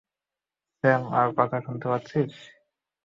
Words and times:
Sam, 0.83 1.01
আমার 1.09 1.31
কথা 1.37 1.57
শুনতে 1.61 1.85
পাচ্ছিস? 1.87 2.33